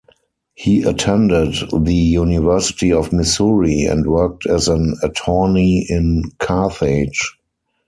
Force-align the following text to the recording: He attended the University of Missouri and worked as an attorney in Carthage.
He 0.55 0.81
attended 0.81 1.53
the 1.71 1.93
University 1.93 2.91
of 2.91 3.13
Missouri 3.13 3.83
and 3.83 4.07
worked 4.07 4.47
as 4.47 4.67
an 4.67 4.95
attorney 5.03 5.85
in 5.87 6.23
Carthage. 6.39 7.37